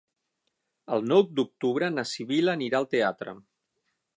[0.95, 3.37] El nou d'octubre na Sibil·la anirà al teatre.